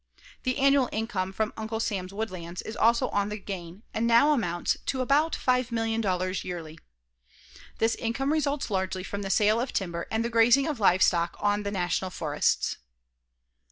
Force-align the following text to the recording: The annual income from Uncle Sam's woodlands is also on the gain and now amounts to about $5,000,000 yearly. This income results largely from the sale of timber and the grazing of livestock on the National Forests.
The 0.41 0.57
annual 0.57 0.89
income 0.91 1.31
from 1.31 1.53
Uncle 1.55 1.79
Sam's 1.79 2.11
woodlands 2.11 2.63
is 2.63 2.75
also 2.75 3.09
on 3.09 3.29
the 3.29 3.37
gain 3.37 3.83
and 3.93 4.07
now 4.07 4.33
amounts 4.33 4.77
to 4.87 4.99
about 4.99 5.33
$5,000,000 5.33 6.43
yearly. 6.43 6.79
This 7.77 7.93
income 7.93 8.33
results 8.33 8.71
largely 8.71 9.03
from 9.03 9.21
the 9.21 9.29
sale 9.29 9.61
of 9.61 9.73
timber 9.73 10.07
and 10.09 10.25
the 10.25 10.29
grazing 10.31 10.65
of 10.67 10.79
livestock 10.79 11.37
on 11.39 11.61
the 11.61 11.69
National 11.69 12.09
Forests. 12.09 12.77